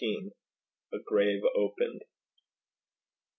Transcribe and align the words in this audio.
A 0.91 0.97
GRAVE 0.97 1.43
OPENED. 1.55 2.05